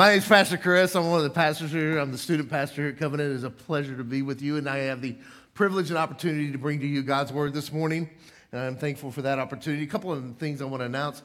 [0.00, 0.96] My name is Pastor Chris.
[0.96, 1.98] I'm one of the pastors here.
[1.98, 3.32] I'm the student pastor here at Covenant.
[3.32, 5.14] It is a pleasure to be with you, and I have the
[5.52, 8.08] privilege and opportunity to bring to you God's word this morning.
[8.50, 9.82] And I'm thankful for that opportunity.
[9.82, 11.20] A couple of things I want to announce.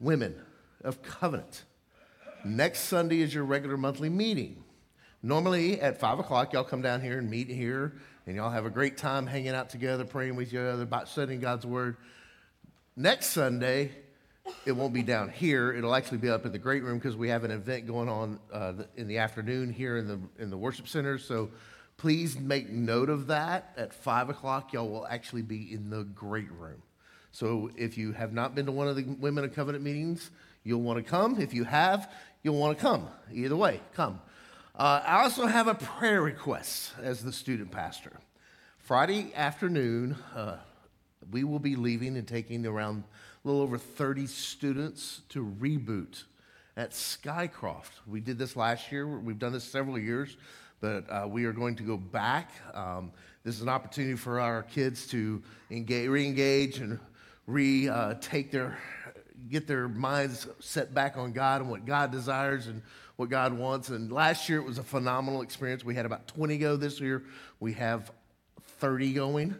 [0.00, 0.34] Women
[0.82, 1.64] of Covenant.
[2.46, 4.64] Next Sunday is your regular monthly meeting.
[5.22, 7.92] Normally at 5 o'clock, y'all come down here and meet here,
[8.26, 11.40] and y'all have a great time hanging out together, praying with each other, about studying
[11.40, 11.98] God's word.
[12.96, 13.92] Next Sunday,
[14.64, 15.72] it won't be down here.
[15.72, 18.38] It'll actually be up in the great room because we have an event going on
[18.52, 21.18] uh, in the afternoon here in the in the worship center.
[21.18, 21.50] So
[21.96, 23.72] please make note of that.
[23.76, 26.82] At five o'clock, y'all will actually be in the great room.
[27.32, 30.30] So if you have not been to one of the Women of Covenant meetings,
[30.64, 31.40] you'll want to come.
[31.40, 33.08] If you have, you'll want to come.
[33.32, 34.20] Either way, come.
[34.74, 38.12] Uh, I also have a prayer request as the student pastor.
[38.78, 40.56] Friday afternoon, uh,
[41.32, 43.04] we will be leaving and taking around
[43.44, 46.24] a little over 30 students to reboot
[46.76, 47.90] at Skycroft.
[48.06, 49.06] We did this last year.
[49.06, 50.36] We've done this several years,
[50.80, 52.50] but uh, we are going to go back.
[52.74, 53.10] Um,
[53.44, 57.00] this is an opportunity for our kids to engage, re-engage and
[57.46, 58.78] re uh, take their
[59.50, 62.80] get their minds set back on God and what God desires and
[63.16, 63.88] what God wants.
[63.88, 65.84] And last year it was a phenomenal experience.
[65.84, 66.76] We had about 20 go.
[66.76, 67.24] This year
[67.58, 68.12] we have
[68.78, 69.56] 30 going,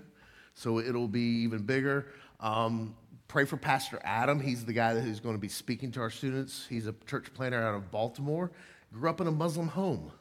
[0.62, 2.06] so it'll be even bigger.
[2.38, 2.94] Um,
[3.32, 4.38] Pray for Pastor Adam.
[4.38, 6.66] He's the guy who's going to be speaking to our students.
[6.68, 8.50] He's a church planter out of Baltimore.
[8.92, 10.12] Grew up in a Muslim home.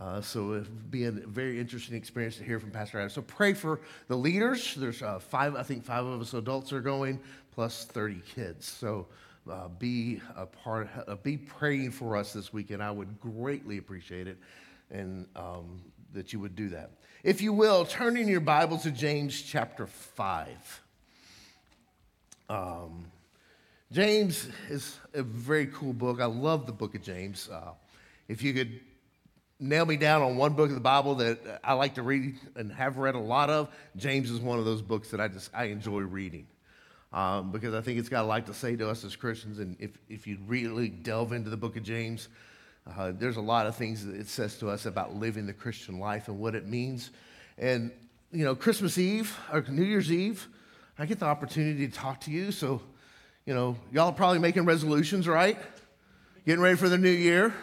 [0.00, 3.10] Uh, so it'll be a very interesting experience to hear from Pastor Adam.
[3.10, 4.74] So pray for the leaders.
[4.74, 7.20] There's uh, five, I think five of us adults are going,
[7.50, 8.66] plus 30 kids.
[8.66, 9.08] So
[9.50, 12.82] uh, be a part, uh, be praying for us this weekend.
[12.82, 14.38] I would greatly appreciate it,
[14.90, 15.82] and um,
[16.14, 16.92] that you would do that.
[17.22, 20.82] If you will, turn in your Bible to James chapter five.
[22.48, 23.04] Um,
[23.92, 26.20] James is a very cool book.
[26.20, 27.48] I love the book of James.
[27.48, 27.74] Uh,
[28.26, 28.80] if you could
[29.60, 32.72] nail me down on one book of the Bible that I like to read and
[32.72, 35.66] have read a lot of, James is one of those books that I just I
[35.66, 36.48] enjoy reading.
[37.12, 39.60] Um, because I think it's got a lot to say to us as Christians.
[39.60, 42.28] And if, if you really delve into the book of James,
[42.86, 45.98] uh, there's a lot of things that it says to us about living the Christian
[45.98, 47.10] life and what it means.
[47.58, 47.92] And,
[48.32, 50.48] you know, Christmas Eve or New Year's Eve,
[50.98, 52.50] I get the opportunity to talk to you.
[52.50, 52.82] So,
[53.46, 55.58] you know, y'all are probably making resolutions, right?
[56.44, 57.54] Getting ready for the new year,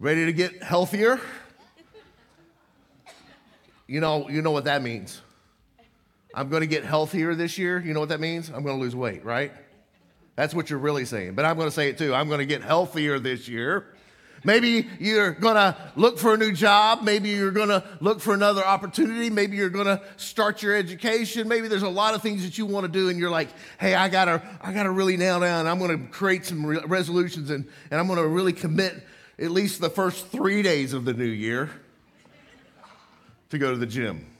[0.00, 1.20] ready to get healthier.
[3.86, 5.20] You know, you know what that means.
[6.34, 7.80] I'm going to get healthier this year.
[7.80, 8.48] You know what that means?
[8.48, 9.52] I'm going to lose weight, right?
[10.36, 11.34] That's what you're really saying.
[11.34, 12.14] But I'm going to say it too.
[12.14, 13.86] I'm going to get healthier this year.
[14.46, 17.02] Maybe you're going to look for a new job.
[17.02, 19.30] Maybe you're going to look for another opportunity.
[19.30, 21.48] Maybe you're going to start your education.
[21.48, 23.94] Maybe there's a lot of things that you want to do, and you're like, hey,
[23.94, 25.66] I got to I gotta really nail down.
[25.66, 28.94] I'm going to create some re- resolutions, and, and I'm going to really commit
[29.38, 31.70] at least the first three days of the new year
[33.48, 34.33] to go to the gym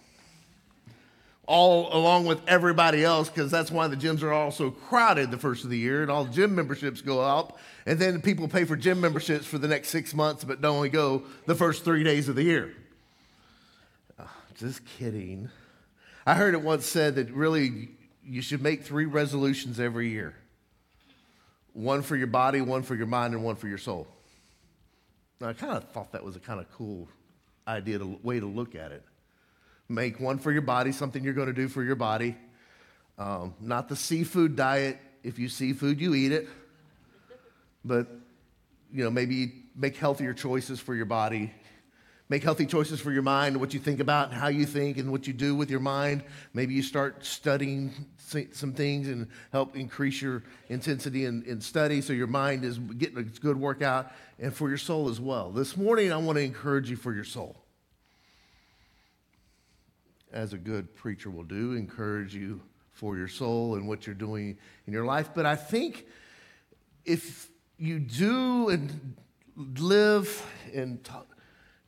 [1.47, 5.39] all along with everybody else because that's why the gyms are all so crowded the
[5.39, 8.77] first of the year and all gym memberships go up and then people pay for
[8.77, 12.29] gym memberships for the next six months but don't only go the first three days
[12.29, 12.75] of the year.
[14.19, 15.51] Oh, just kidding.
[16.27, 17.91] I heard it once said that really
[18.25, 20.35] you should make three resolutions every year.
[21.75, 24.07] One for your body one for your mind and one for your soul.
[25.41, 27.09] Now, i kind of thought that was a kind of cool
[27.69, 29.03] idea to, way to look at it
[29.89, 32.37] Make one for your body, something you're going to do for your body.
[33.19, 34.99] Um, not the seafood diet.
[35.23, 36.49] If you see food, you eat it.
[37.85, 38.09] But,
[38.93, 41.53] you know, maybe make healthier choices for your body.
[42.31, 45.13] Make healthy choices for your mind, what you think about, and how you think, and
[45.13, 46.25] what you do with your mind.
[46.55, 47.93] Maybe you start studying
[48.53, 53.19] some things and help increase your intensity in, in study so your mind is getting
[53.19, 55.51] a good workout, and for your soul as well.
[55.51, 57.64] This morning, I want to encourage you for your soul
[60.35, 62.61] as a good preacher will do, encourage you
[62.93, 65.31] for your soul and what you're doing in your life.
[65.33, 66.07] But I think
[67.05, 67.49] if
[67.79, 69.15] you do and
[69.57, 70.45] live
[70.75, 71.13] and t-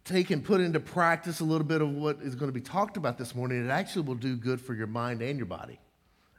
[0.04, 2.96] take and put into practice a little bit of what is going to be talked
[2.96, 5.78] about this morning, it actually will do good for your mind and your body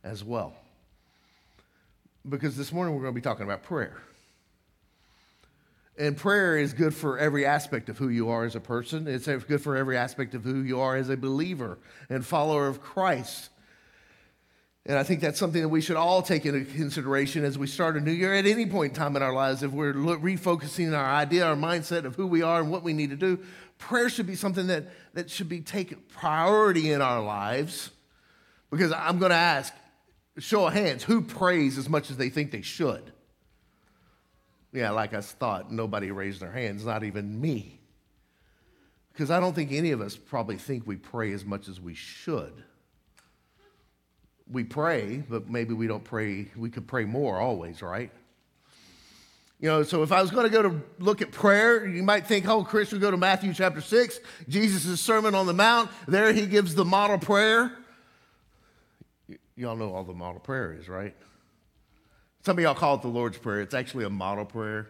[0.03, 0.55] as well.
[2.27, 4.01] Because this morning we're going to be talking about prayer.
[5.97, 9.07] And prayer is good for every aspect of who you are as a person.
[9.07, 11.79] It's good for every aspect of who you are as a believer
[12.09, 13.49] and follower of Christ.
[14.85, 17.97] And I think that's something that we should all take into consideration as we start
[17.97, 19.63] a new year at any point in time in our lives.
[19.63, 23.09] If we're refocusing our idea, our mindset of who we are and what we need
[23.09, 23.39] to do,
[23.79, 27.89] prayer should be something that, that should be taken priority in our lives.
[28.69, 29.73] Because I'm going to ask,
[30.37, 33.11] show of hands, who prays as much as they think they should?
[34.77, 37.79] Yeah, like I thought, nobody raised their hands, not even me.
[39.11, 41.95] Because I don't think any of us probably think we pray as much as we
[41.95, 42.63] should
[44.49, 46.47] we pray, but maybe we don't pray.
[46.55, 48.11] We could pray more always, right?
[49.59, 52.27] You know, so if I was going to go to look at prayer, you might
[52.27, 55.89] think, oh, Chris would go to Matthew chapter 6, Jesus' Sermon on the Mount.
[56.07, 57.75] There he gives the model prayer.
[59.27, 61.15] Y- y'all know all the model prayer is, right?
[62.47, 63.59] Some of y'all call it the Lord's Prayer.
[63.59, 64.87] It's actually a model prayer.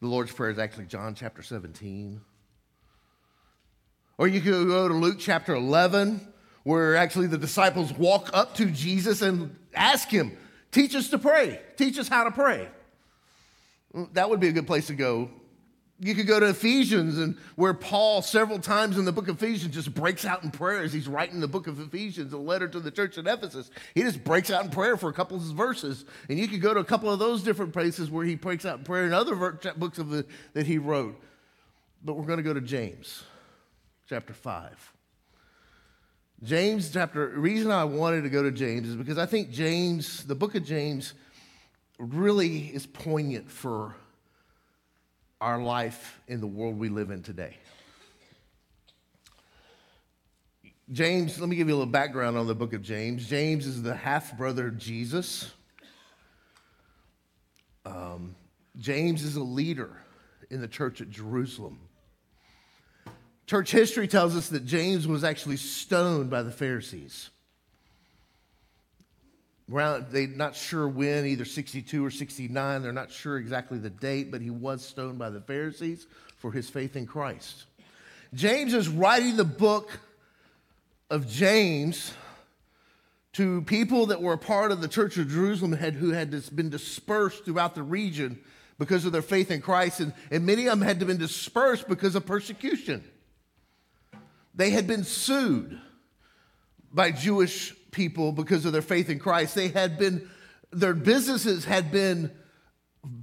[0.00, 2.20] The Lord's Prayer is actually John chapter 17.
[4.18, 6.20] Or you could go to Luke chapter 11
[6.64, 10.36] where actually the disciples walk up to Jesus and ask him,
[10.72, 12.68] Teach us to pray, teach us how to pray.
[13.94, 15.30] Mm, that would be a good place to go.
[16.00, 19.74] You could go to Ephesians, and where Paul, several times in the book of Ephesians,
[19.74, 22.78] just breaks out in prayer as he's writing the book of Ephesians, a letter to
[22.78, 23.68] the church at Ephesus.
[23.94, 26.04] He just breaks out in prayer for a couple of verses.
[26.28, 28.78] And you could go to a couple of those different places where he breaks out
[28.78, 31.20] in prayer in other books of the, that he wrote.
[32.04, 33.24] But we're going to go to James
[34.08, 34.92] chapter 5.
[36.44, 40.22] James chapter, the reason I wanted to go to James is because I think James,
[40.24, 41.14] the book of James,
[41.98, 43.96] really is poignant for
[45.40, 47.56] our life in the world we live in today.
[50.90, 53.28] James, let me give you a little background on the book of James.
[53.28, 55.52] James is the half brother of Jesus.
[57.84, 58.34] Um,
[58.78, 59.90] James is a leader
[60.50, 61.78] in the church at Jerusalem.
[63.46, 67.30] Church history tells us that James was actually stoned by the Pharisees.
[69.68, 72.82] They're not sure when, either 62 or 69.
[72.82, 76.06] They're not sure exactly the date, but he was stoned by the Pharisees
[76.38, 77.64] for his faith in Christ.
[78.34, 80.00] James is writing the book
[81.10, 82.12] of James
[83.34, 87.44] to people that were a part of the church of Jerusalem who had been dispersed
[87.44, 88.38] throughout the region
[88.78, 92.14] because of their faith in Christ, and, and many of them had been dispersed because
[92.14, 93.02] of persecution.
[94.54, 95.78] They had been sued
[96.92, 99.54] by Jewish people because of their faith in Christ.
[99.54, 100.28] They had been,
[100.70, 102.30] their businesses had been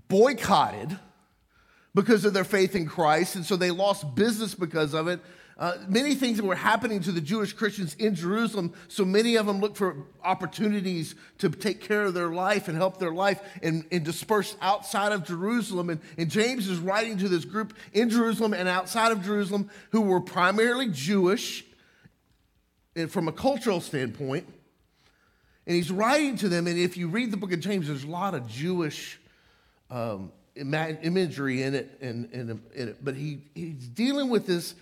[0.08, 0.98] boycotted
[1.94, 5.22] because of their faith in Christ, and so they lost business because of it.
[5.58, 9.62] Uh, many things were happening to the Jewish Christians in Jerusalem, so many of them
[9.62, 14.04] looked for opportunities to take care of their life and help their life and, and
[14.04, 15.90] disperse outside of Jerusalem.
[15.90, 20.02] And, and James is writing to this group in Jerusalem and outside of Jerusalem who
[20.02, 21.64] were primarily Jewish
[22.98, 24.46] and from a cultural standpoint.
[25.68, 28.10] And he's writing to them, and if you read the book of James, there's a
[28.10, 29.20] lot of Jewish
[29.90, 34.76] um, imagery in it, and, and, but he, he's dealing with this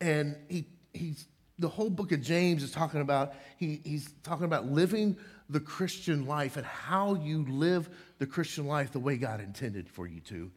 [0.00, 1.26] and he, he's,
[1.58, 5.16] the whole book of James is talking about, he, he's talking about living
[5.48, 7.88] the Christian life and how you live
[8.18, 10.50] the Christian life the way God intended for you to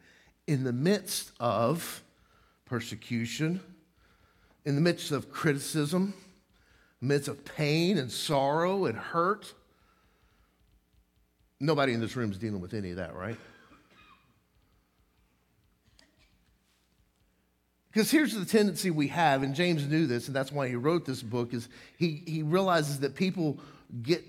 [0.46, 2.02] in the midst of
[2.64, 3.60] persecution,
[4.64, 6.12] in the midst of criticism,
[7.00, 9.52] midst of pain and sorrow and hurt.
[11.58, 13.36] Nobody in this room is dealing with any of that, right?
[17.92, 21.04] Because here's the tendency we have, and James knew this, and that's why he wrote
[21.04, 23.58] this book, is he, he realizes that people
[24.02, 24.24] get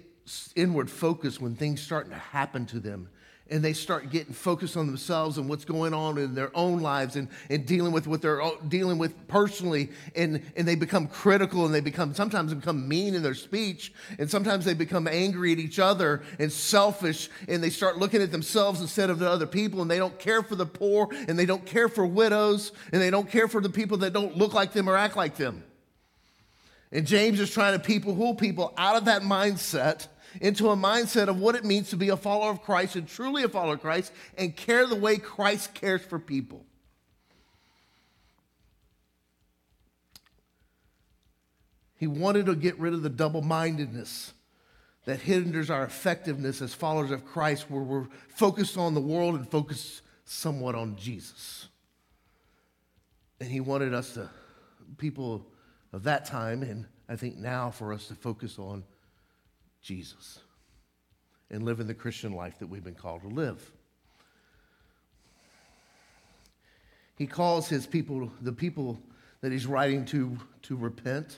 [0.55, 3.09] inward focus when things start to happen to them
[3.51, 7.17] and they start getting focused on themselves and what's going on in their own lives
[7.17, 9.89] and, and dealing with what they're uh, dealing with personally.
[10.15, 13.93] And, and they become critical and they become sometimes become mean in their speech.
[14.17, 17.29] And sometimes they become angry at each other and selfish.
[17.49, 19.81] And they start looking at themselves instead of the other people.
[19.81, 21.09] And they don't care for the poor.
[21.27, 22.71] And they don't care for widows.
[22.93, 25.35] And they don't care for the people that don't look like them or act like
[25.35, 25.65] them.
[26.93, 30.07] And james is trying to people pull people out of that mindset
[30.39, 33.43] into a mindset of what it means to be a follower of Christ and truly
[33.43, 36.65] a follower of Christ and care the way Christ cares for people.
[41.97, 44.33] He wanted to get rid of the double mindedness
[45.05, 49.49] that hinders our effectiveness as followers of Christ, where we're focused on the world and
[49.49, 51.67] focused somewhat on Jesus.
[53.39, 54.29] And he wanted us to,
[54.97, 55.45] people
[55.93, 58.83] of that time, and I think now for us to focus on
[59.81, 60.39] Jesus
[61.49, 63.71] and living the Christian life that we've been called to live.
[67.21, 68.99] he calls his people, the people
[69.41, 71.37] that he's writing to, to repent,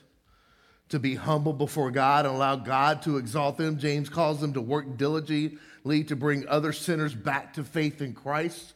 [0.88, 3.78] to be humble before God and allow God to exalt them.
[3.78, 8.72] James calls them to work diligently to bring other sinners back to faith in Christ.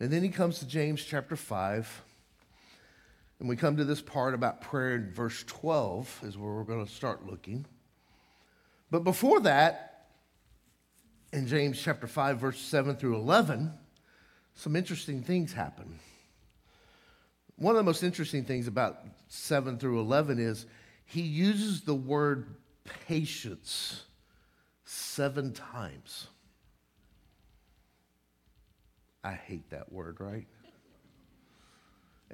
[0.00, 2.02] And then he comes to James chapter 5.
[3.38, 6.84] And we come to this part about prayer in verse 12, is where we're going
[6.84, 7.66] to start looking.
[8.90, 10.08] But before that,
[11.32, 13.72] in James chapter 5, verse 7 through 11,
[14.54, 15.98] some interesting things happen.
[17.56, 20.66] One of the most interesting things about 7 through 11 is
[21.04, 22.56] he uses the word
[23.06, 24.04] patience
[24.84, 26.28] seven times.
[29.22, 30.46] I hate that word, right?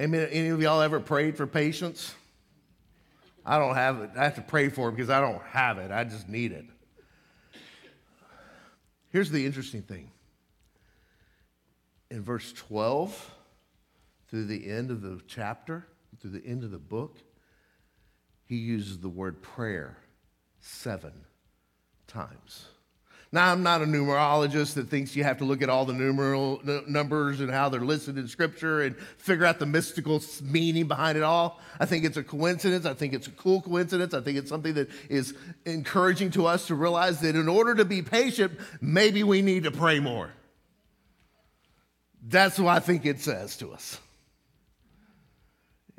[0.00, 0.28] Amen.
[0.30, 2.14] Any of y'all ever prayed for patience?
[3.44, 4.10] I don't have it.
[4.16, 5.90] I have to pray for it because I don't have it.
[5.90, 6.64] I just need it.
[9.10, 10.10] Here's the interesting thing.
[12.10, 13.34] In verse 12,
[14.28, 15.86] through the end of the chapter,
[16.20, 17.18] through the end of the book,
[18.46, 19.98] he uses the word prayer
[20.60, 21.12] seven
[22.06, 22.66] times.
[23.34, 26.60] Now, I'm not a numerologist that thinks you have to look at all the numeral
[26.86, 31.24] numbers and how they're listed in Scripture and figure out the mystical meaning behind it
[31.24, 31.58] all.
[31.80, 32.84] I think it's a coincidence.
[32.84, 34.12] I think it's a cool coincidence.
[34.12, 35.34] I think it's something that is
[35.64, 39.70] encouraging to us to realize that in order to be patient, maybe we need to
[39.70, 40.30] pray more.
[42.22, 43.98] That's what I think it says to us.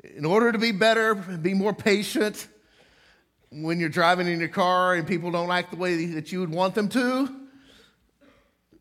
[0.04, 2.46] In order to be better, be more patient,
[3.62, 6.50] when you're driving in your car and people don't act the way that you would
[6.50, 7.28] want them to.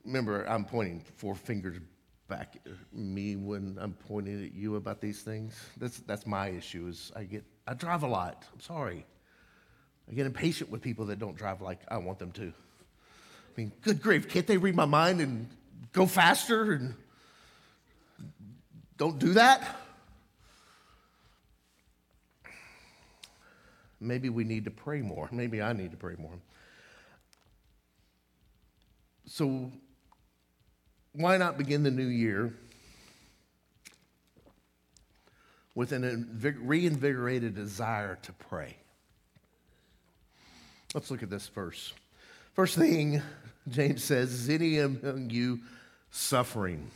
[0.05, 1.77] Remember, I'm pointing four fingers
[2.27, 5.59] back at me when I'm pointing at you about these things.
[5.77, 8.45] That's, that's my issue is I get, I drive a lot.
[8.51, 9.05] I'm sorry.
[10.09, 12.47] I get impatient with people that don't drive like I want them to.
[12.47, 15.47] I mean, good grief, can't they read my mind and
[15.91, 16.95] go faster and
[18.97, 19.77] don't do that?
[24.03, 25.29] Maybe we need to pray more.
[25.31, 26.39] Maybe I need to pray more.
[29.25, 29.71] So,
[31.13, 32.53] why not begin the new year
[35.75, 38.75] with an reinvigorated desire to pray?
[40.93, 41.93] Let's look at this verse.
[42.53, 43.21] First thing
[43.69, 45.61] James says is any among you
[46.11, 46.91] suffering?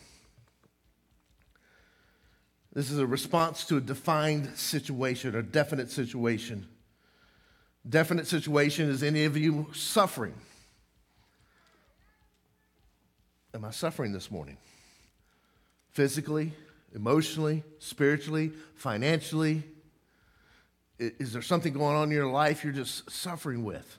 [2.73, 6.67] This is a response to a defined situation, a definite situation.
[7.87, 10.33] Definite situation is any of you suffering?
[13.53, 14.57] Am I suffering this morning?
[15.91, 16.51] Physically,
[16.93, 19.63] emotionally, spiritually, financially?
[20.99, 23.97] Is there something going on in your life you're just suffering with?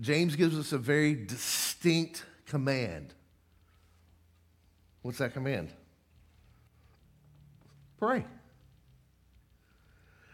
[0.00, 3.14] James gives us a very distinct command.
[5.02, 5.68] What's that command?
[7.98, 8.24] Pray.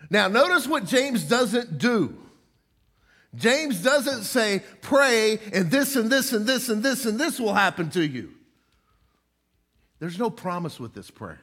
[0.08, 2.16] Now, notice what James doesn't do.
[3.38, 7.54] James doesn't say, pray, and this and this and this and this and this will
[7.54, 8.32] happen to you.
[10.00, 11.40] There's no promise with this prayer.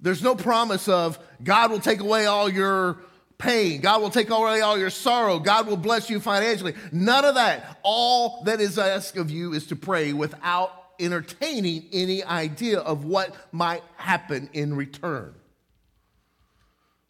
[0.00, 2.98] There's no promise of God will take away all your
[3.38, 3.80] pain.
[3.80, 5.38] God will take away all your sorrow.
[5.38, 6.74] God will bless you financially.
[6.92, 7.78] None of that.
[7.82, 13.34] All that is asked of you is to pray without entertaining any idea of what
[13.52, 15.34] might happen in return.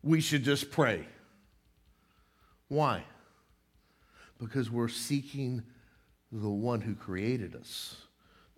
[0.03, 1.07] We should just pray.
[2.71, 3.03] Why?
[4.39, 5.65] Because we're seeking
[6.31, 7.97] the one who created us,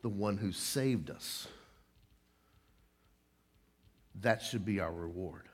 [0.03, 1.49] the one who saved us.
[4.21, 5.49] That should be our reward.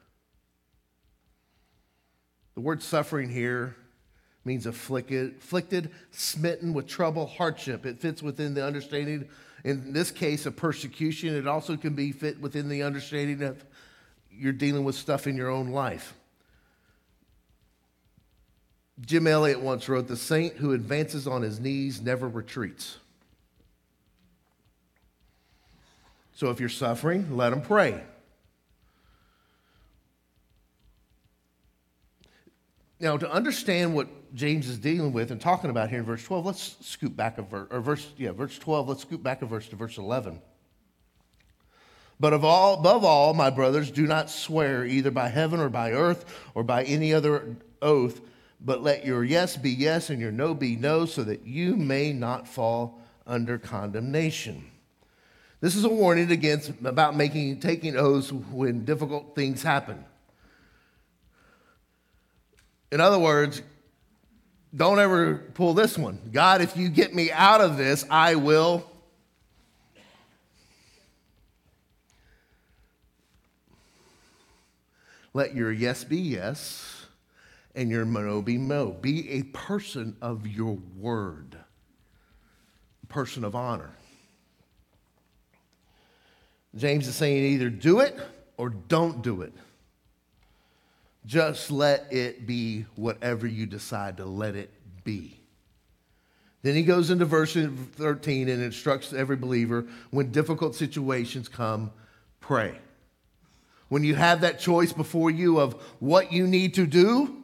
[2.56, 3.76] The word suffering here
[4.44, 7.86] means afflicted, afflicted, smitten with trouble, hardship.
[7.86, 9.28] It fits within the understanding,
[9.62, 11.36] in this case, of persecution.
[11.36, 13.64] It also can be fit within the understanding of
[14.32, 16.14] you're dealing with stuff in your own life.
[19.00, 22.98] Jim Elliot once wrote The saint who advances on his knees never retreats.
[26.34, 28.00] So if you're suffering, let him pray.
[33.00, 36.46] Now, to understand what James is dealing with and talking about here in verse 12,
[36.46, 39.68] let's scoop back a verse, or verse, yeah, verse 12, let's scoop back a verse
[39.68, 40.40] to verse 11.
[42.20, 45.92] But of all, above all, my brothers, do not swear either by heaven or by
[45.92, 46.24] earth
[46.54, 48.20] or by any other oath
[48.60, 52.12] but let your yes be yes and your no be no, so that you may
[52.12, 54.64] not fall under condemnation.
[55.60, 60.04] This is a warning against about making taking oaths when difficult things happen.
[62.90, 63.62] In other words,
[64.74, 66.18] don't ever pull this one.
[66.32, 68.84] God, if you get me out of this, I will.
[75.34, 76.97] Let your yes be yes
[77.78, 78.90] and your no be no.
[78.90, 81.56] Be a person of your word,
[83.04, 83.92] a person of honor.
[86.74, 88.18] James is saying either do it
[88.56, 89.52] or don't do it.
[91.24, 94.72] Just let it be whatever you decide to let it
[95.04, 95.38] be.
[96.62, 101.92] Then he goes into verse 13 and instructs every believer when difficult situations come,
[102.40, 102.76] pray.
[103.88, 107.36] When you have that choice before you of what you need to do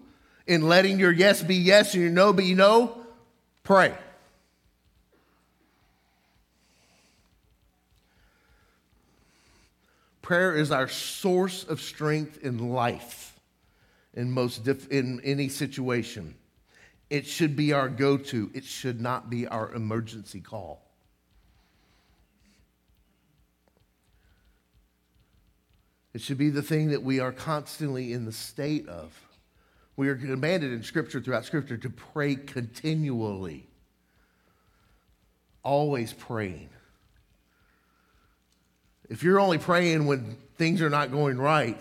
[0.46, 2.96] in letting your yes be yes and your no be no,
[3.62, 3.94] pray.
[10.22, 13.38] Prayer is our source of strength in life
[14.14, 16.34] in most in any situation.
[17.10, 18.50] It should be our go-to.
[18.54, 20.80] It should not be our emergency call.
[26.14, 29.23] It should be the thing that we are constantly in the state of.
[29.96, 33.68] We are commanded in Scripture, throughout Scripture, to pray continually,
[35.62, 36.68] always praying.
[39.08, 41.80] If you're only praying when things are not going right,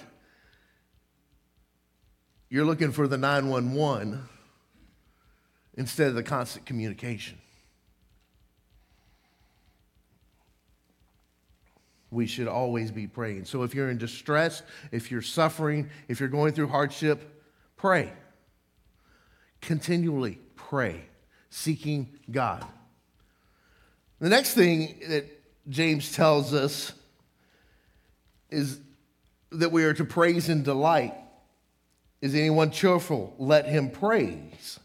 [2.49, 4.21] you're looking for the 911
[5.75, 7.39] instead of the constant communication.
[12.11, 13.45] We should always be praying.
[13.45, 17.32] So if you're in distress, if you're suffering, if you're going through hardship,
[17.83, 18.13] pray.
[19.59, 21.03] Continually pray,
[21.49, 22.65] seeking God.
[24.21, 25.25] The next thing that
[25.67, 26.93] James tells us
[28.49, 28.79] is
[29.51, 31.13] that we are to praise and delight.
[32.21, 33.35] Is anyone cheerful?
[33.37, 34.79] Let him praise.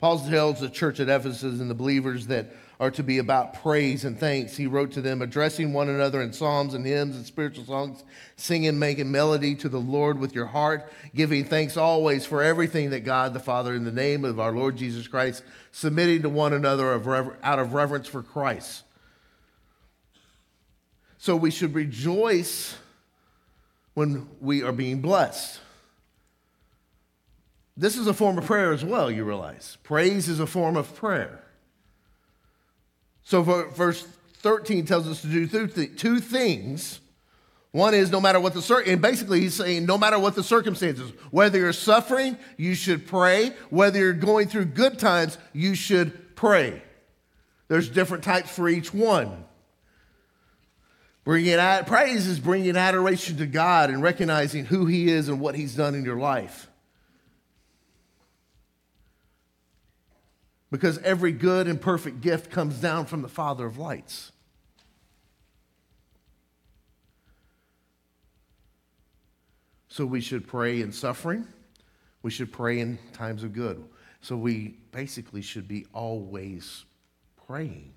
[0.00, 4.04] Paul tells the church at Ephesus and the believers that are to be about praise
[4.04, 4.56] and thanks.
[4.56, 8.02] He wrote to them, addressing one another in psalms and hymns and spiritual songs,
[8.36, 13.04] singing, making melody to the Lord with your heart, giving thanks always for everything that
[13.04, 16.92] God the Father, in the name of our Lord Jesus Christ, submitting to one another
[17.42, 18.82] out of reverence for Christ.
[21.18, 22.76] So we should rejoice
[23.94, 25.60] when we are being blessed.
[27.76, 29.78] This is a form of prayer as well, you realize.
[29.84, 31.43] Praise is a form of prayer.
[33.24, 34.06] So, verse
[34.38, 37.00] 13 tells us to do two things.
[37.72, 40.44] One is no matter what the cir- and basically he's saying no matter what the
[40.44, 43.48] circumstances, whether you're suffering, you should pray.
[43.68, 46.82] Whether you're going through good times, you should pray.
[47.66, 49.44] There's different types for each one.
[51.24, 55.74] Bringing praise is bringing adoration to God and recognizing who He is and what He's
[55.74, 56.68] done in your life.
[60.74, 64.32] Because every good and perfect gift comes down from the Father of lights.
[69.86, 71.46] So we should pray in suffering.
[72.22, 73.84] We should pray in times of good.
[74.20, 76.84] So we basically should be always
[77.46, 77.92] praying.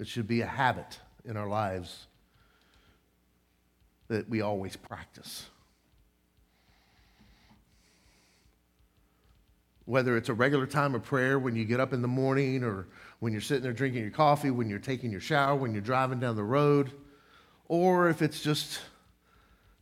[0.00, 2.08] It should be a habit in our lives
[4.08, 5.48] that we always practice.
[9.86, 12.86] Whether it's a regular time of prayer when you get up in the morning or
[13.18, 16.20] when you're sitting there drinking your coffee, when you're taking your shower, when you're driving
[16.20, 16.92] down the road,
[17.66, 18.80] or if it's just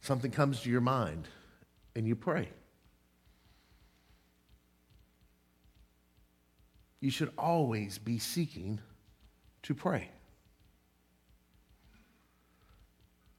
[0.01, 1.29] something comes to your mind
[1.95, 2.49] and you pray.
[7.01, 8.81] You should always be seeking
[9.63, 10.11] to pray.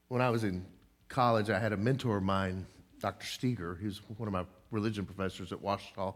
[0.07, 0.65] When I was in
[1.07, 2.65] college, I had a mentor of mine,
[2.99, 3.25] Dr.
[3.25, 6.13] Steger, who's one of my religion professors at Ouachita,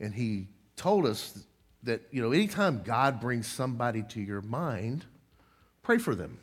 [0.00, 1.44] and he told us
[1.82, 5.04] that, you know, anytime God brings somebody to your mind,
[5.82, 6.38] pray for them.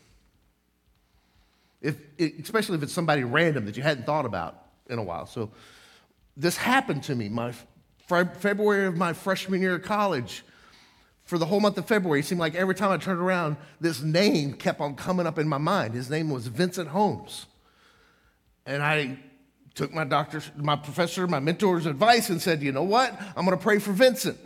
[1.81, 5.25] If, especially if it's somebody random that you hadn't thought about in a while.
[5.25, 5.51] So
[6.37, 7.53] this happened to me my
[8.07, 10.43] February of my freshman year of college
[11.25, 14.01] for the whole month of February, it seemed like every time I turned around, this
[14.01, 15.93] name kept on coming up in my mind.
[15.93, 17.45] His name was Vincent Holmes.
[18.65, 19.17] And I
[19.75, 23.19] took my doctor, my professor, my mentor's advice and said, you know what?
[23.35, 24.37] I'm going to pray for Vincent.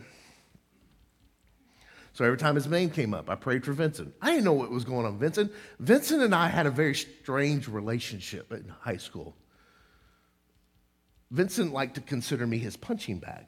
[2.14, 4.16] So every time his name came up, I prayed for Vincent.
[4.22, 5.52] I didn't know what was going on Vincent.
[5.80, 9.36] Vincent and I had a very strange relationship in high school.
[11.30, 13.46] Vincent liked to consider me his punching bag.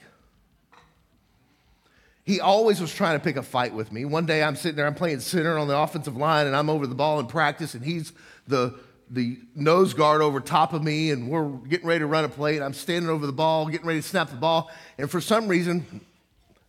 [2.26, 4.06] He always was trying to pick a fight with me.
[4.06, 6.86] One day I'm sitting there, I'm playing center on the offensive line, and I'm over
[6.86, 8.14] the ball in practice, and he's
[8.48, 8.78] the,
[9.10, 12.56] the nose guard over top of me, and we're getting ready to run a play,
[12.56, 14.70] and I'm standing over the ball, getting ready to snap the ball.
[14.98, 16.02] And for some reason,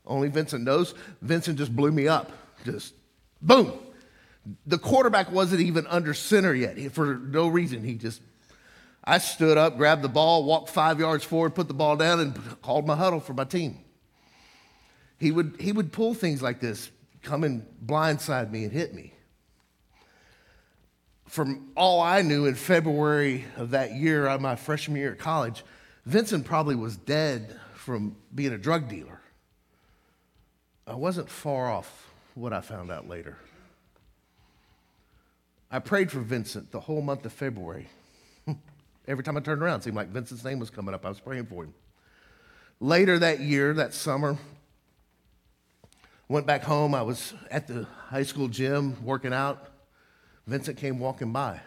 [0.07, 2.33] only Vincent knows, Vincent just blew me up.
[2.64, 2.94] Just
[3.42, 3.72] boom.
[4.66, 6.76] The quarterback wasn't even under center yet.
[6.76, 8.22] He, for no reason, he just,
[9.05, 12.62] I stood up, grabbed the ball, walked five yards forward, put the ball down, and
[12.62, 13.79] called my huddle for my team.
[15.18, 16.90] He would, he would pull things like this,
[17.22, 19.12] come and blindside me and hit me.
[21.30, 25.64] From all I knew in February of that year, uh, my freshman year at college,
[26.04, 29.20] Vincent probably was dead from being a drug dealer.
[30.88, 33.36] I wasn't far off what I found out later.
[35.70, 37.86] I prayed for Vincent the whole month of February.
[39.06, 41.06] Every time I turned around, it seemed like Vincent's name was coming up.
[41.06, 41.74] I was praying for him.
[42.80, 44.36] Later that year, that summer,
[46.26, 46.92] went back home.
[46.92, 49.69] I was at the high school gym working out.
[50.46, 51.61] Vincent came walking by.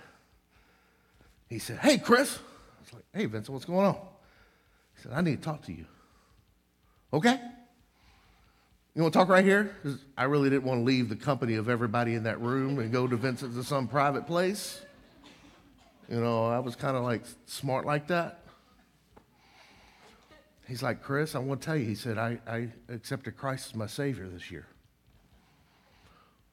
[1.49, 2.37] He said, Hey, Chris.
[2.37, 3.97] I was like, Hey, Vincent, what's going on?
[4.95, 5.85] He said, I need to talk to you.
[7.13, 7.39] Okay.
[8.95, 9.75] You want to talk right here?
[10.17, 13.07] I really didn't want to leave the company of everybody in that room and go
[13.07, 14.81] to Vincent's to some private place.
[16.09, 18.43] You know, I was kind of like smart like that.
[20.67, 21.85] He's like, Chris, I want to tell you.
[21.85, 24.67] He said, I, I accepted Christ as my Savior this year.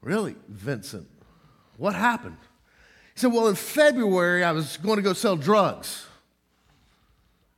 [0.01, 1.09] Really, Vincent?
[1.81, 2.37] What happened?
[3.15, 6.07] He said, Well, in February, I was going to go sell drugs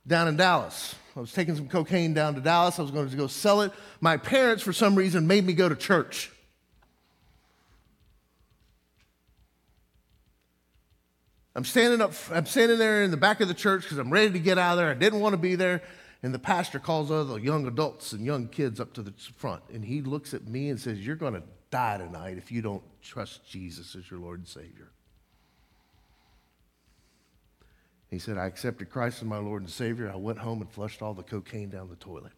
[0.07, 0.95] down in Dallas.
[1.17, 2.79] I was taking some cocaine down to Dallas.
[2.79, 3.73] I was going to go sell it.
[3.99, 6.31] My parents, for some reason, made me go to church.
[11.53, 14.31] I'm standing up, I'm standing there in the back of the church because I'm ready
[14.31, 14.89] to get out of there.
[14.89, 15.83] I didn't want to be there.
[16.23, 19.63] And the pastor calls all the young adults and young kids up to the front.
[19.73, 22.83] And he looks at me and says, You're going to die tonight if you don't
[23.01, 24.91] trust Jesus as your Lord and Savior.
[28.11, 30.11] He said, I accepted Christ as my Lord and Savior.
[30.13, 32.33] I went home and flushed all the cocaine down the toilet.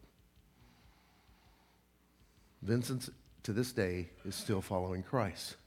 [2.62, 3.10] Vincent,
[3.43, 5.58] to this day, is still following Christ.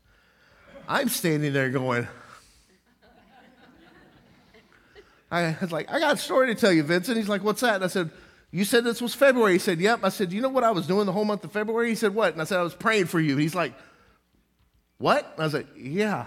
[0.89, 2.09] I'm standing there going,
[5.31, 7.19] I was like, I got a story to tell you, Vincent.
[7.19, 7.75] He's like, What's that?
[7.75, 8.11] And I said,
[8.51, 9.53] You said this was February.
[9.55, 10.01] He said, Yep.
[10.03, 11.91] I said, You know what I was doing the whole month of February?
[11.91, 12.33] He said, What?
[12.33, 13.37] And I said, I was praying for you.
[13.37, 13.75] He's like,
[14.99, 15.35] What?
[15.39, 16.27] I was like, Yeah.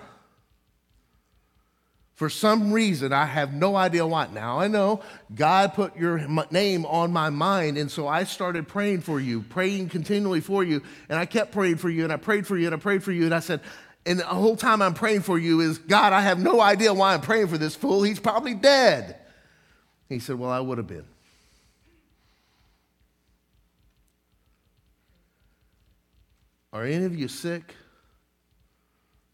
[2.13, 4.27] For some reason, I have no idea why.
[4.31, 5.01] Now I know
[5.33, 6.19] God put your
[6.51, 10.83] name on my mind, and so I started praying for you, praying continually for you.
[11.09, 13.11] And I kept praying for you, and I prayed for you, and I prayed for
[13.11, 13.25] you.
[13.25, 13.61] And I said,
[14.05, 17.15] and the whole time I'm praying for you is, God, I have no idea why
[17.15, 18.03] I'm praying for this fool.
[18.03, 19.15] He's probably dead.
[20.07, 21.05] He said, Well, I would have been.
[26.73, 27.75] Are any of you sick?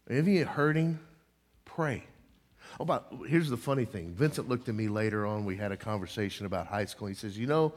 [0.08, 0.98] Are any of you hurting?
[1.64, 2.04] Pray.
[2.80, 4.12] Oh, but here's the funny thing.
[4.12, 5.44] Vincent looked at me later on.
[5.44, 7.08] We had a conversation about high school.
[7.08, 7.72] He says, You know,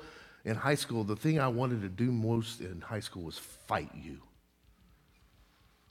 [0.46, 3.92] in high school, the thing I wanted to do most in high school was fight
[3.96, 4.18] you.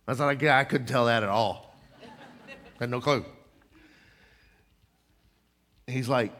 [0.06, 1.74] I was like, Yeah, I couldn't tell that at all.
[2.78, 3.24] had no clue.
[5.86, 6.32] He's like,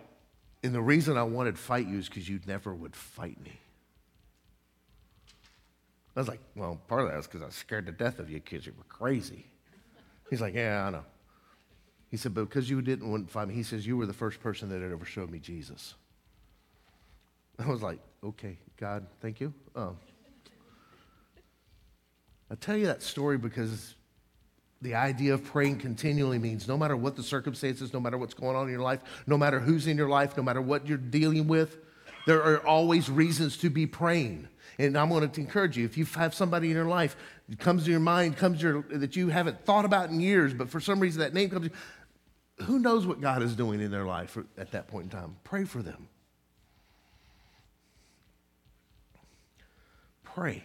[0.62, 3.58] And the reason I wanted to fight you is because you never would fight me.
[6.20, 8.28] I was like, Well, part of that is because I was scared to death of
[8.28, 9.46] you because you were crazy.
[10.28, 11.04] He's like, Yeah, I know.
[12.10, 14.68] He said, but because you didn't find me, he says, you were the first person
[14.70, 15.94] that had ever showed me Jesus.
[17.58, 19.54] I was like, okay, God, thank you.
[19.76, 19.96] Um,
[22.50, 23.94] I tell you that story because
[24.82, 28.56] the idea of praying continually means no matter what the circumstances, no matter what's going
[28.56, 31.46] on in your life, no matter who's in your life, no matter what you're dealing
[31.46, 31.78] with,
[32.26, 34.48] there are always reasons to be praying.
[34.78, 37.16] And I'm going to encourage you if you have somebody in your life
[37.48, 40.70] that comes to your mind, comes your, that you haven't thought about in years, but
[40.70, 41.68] for some reason that name comes,
[42.62, 45.36] who knows what God is doing in their life at that point in time?
[45.44, 46.08] Pray for them.
[50.24, 50.64] Pray.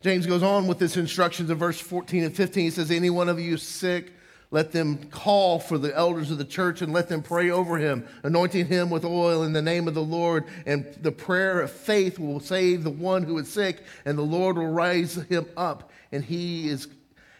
[0.00, 2.64] James goes on with this instructions in verse 14 and 15.
[2.64, 4.12] He says, Any one of you sick,
[4.50, 8.06] let them call for the elders of the church and let them pray over him,
[8.22, 10.44] anointing him with oil in the name of the Lord.
[10.64, 14.56] And the prayer of faith will save the one who is sick, and the Lord
[14.56, 16.88] will raise him up, and he is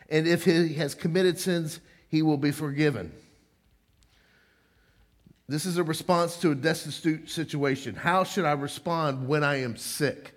[0.09, 3.12] and if he has committed sins, he will be forgiven.
[5.49, 7.94] This is a response to a destitute situation.
[7.94, 10.35] How should I respond when I am sick?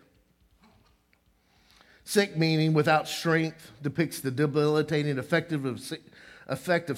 [2.03, 5.65] Sick meaning without strength depicts the debilitating effect of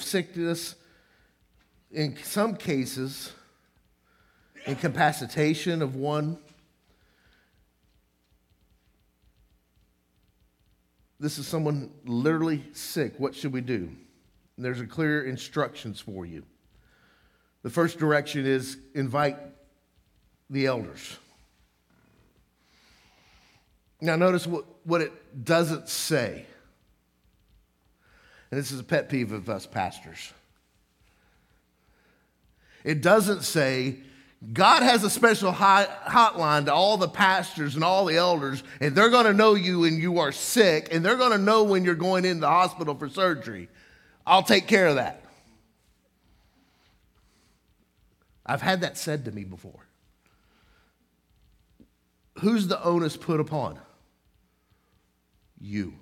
[0.02, 0.74] sickness.
[1.90, 3.32] In some cases,
[4.66, 6.38] incapacitation of one
[11.24, 13.14] this is someone literally sick.
[13.18, 13.88] What should we do?
[14.56, 16.44] And there's a clear instructions for you.
[17.62, 19.38] The first direction is invite
[20.50, 21.16] the elders.
[24.02, 26.44] Now, notice what, what it doesn't say.
[28.54, 30.32] And this is a pet peeve of us pastors.
[32.84, 33.96] It doesn't say,
[34.52, 39.10] God has a special hotline to all the pastors and all the elders, and they're
[39.10, 41.96] going to know you when you are sick, and they're going to know when you're
[41.96, 43.68] going into the hospital for surgery.
[44.24, 45.24] I'll take care of that.
[48.46, 49.84] I've had that said to me before.
[52.38, 53.80] Who's the onus put upon?
[55.60, 55.94] You.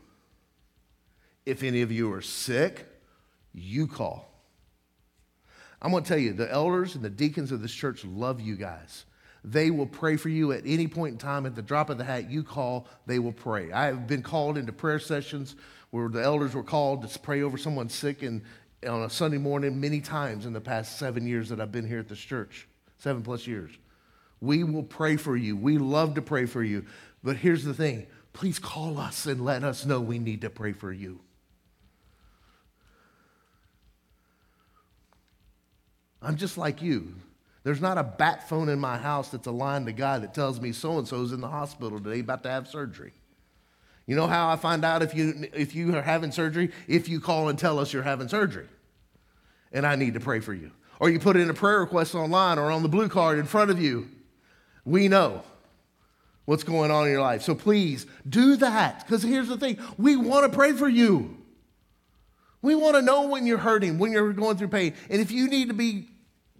[1.45, 2.87] If any of you are sick,
[3.53, 4.29] you call.
[5.81, 8.57] I'm going to tell you, the elders and the deacons of this church love you
[8.57, 9.05] guys.
[9.45, 11.47] They will pray for you at any point in time.
[11.47, 13.73] At the drop of the hat, you call, they will pray.
[13.73, 15.57] I have been called into prayer sessions
[15.91, 18.43] where the elders were called to pray over someone sick and
[18.87, 21.99] on a Sunday morning many times in the past seven years that I've been here
[21.99, 23.71] at this church, seven plus years.
[24.41, 25.57] We will pray for you.
[25.57, 26.85] We love to pray for you.
[27.23, 30.73] But here's the thing please call us and let us know we need to pray
[30.73, 31.21] for you.
[36.23, 37.15] I'm just like you.
[37.65, 40.73] There's not a bat phone in my house that's aligned to God that tells me
[40.73, 43.13] so and so's in the hospital today about to have surgery.
[44.07, 46.73] You know how I find out if you, if you are having surgery?
[46.89, 48.67] If you call and tell us you're having surgery
[49.73, 50.73] and I need to pray for you.
[51.01, 53.71] Or you put in a prayer request online or on the blue card in front
[53.71, 54.09] of you.
[54.85, 55.43] We know
[56.45, 57.43] what's going on in your life.
[57.43, 61.37] So please do that because here's the thing we want to pray for you.
[62.61, 64.95] We want to know when you're hurting, when you're going through pain.
[65.11, 66.09] And if you need to be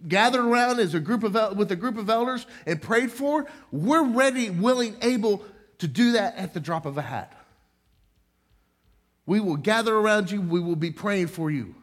[0.07, 4.03] gathered around as a group of with a group of elders and prayed for, we're
[4.03, 5.43] ready, willing, able
[5.79, 7.33] to do that at the drop of a hat.
[9.25, 11.75] We will gather around you, we will be praying for you.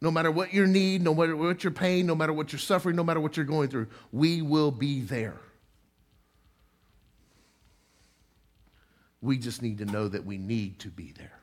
[0.00, 2.96] No matter what your need, no matter what your pain, no matter what you're suffering,
[2.96, 5.36] no matter what you're going through, we will be there.
[9.20, 11.39] We just need to know that we need to be there.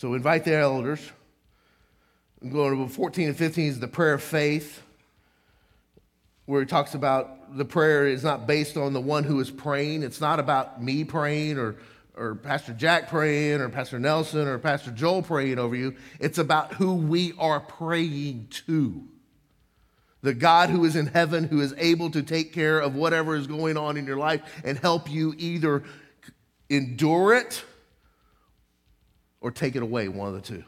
[0.00, 1.12] So invite the elders.
[2.40, 4.82] Going to 14 and 15 is the prayer of faith,
[6.46, 10.02] where he talks about the prayer is not based on the one who is praying.
[10.02, 11.76] It's not about me praying or,
[12.16, 15.94] or Pastor Jack praying or Pastor Nelson or Pastor Joel praying over you.
[16.18, 19.06] It's about who we are praying to.
[20.22, 23.46] The God who is in heaven, who is able to take care of whatever is
[23.46, 25.82] going on in your life and help you either
[26.70, 27.64] endure it
[29.40, 30.64] or take it away, one of the two.